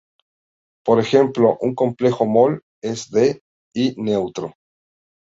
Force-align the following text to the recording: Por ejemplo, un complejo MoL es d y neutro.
Por 0.83 0.99
ejemplo, 0.99 1.59
un 1.61 1.75
complejo 1.75 2.25
MoL 2.25 2.63
es 2.81 3.11
d 3.11 3.39
y 3.75 3.93
neutro. 4.01 4.55